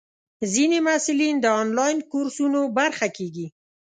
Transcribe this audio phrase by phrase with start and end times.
[0.53, 3.47] ځینې محصلین د انلاین کورسونو برخه کېږي.